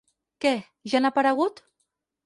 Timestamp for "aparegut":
1.13-1.65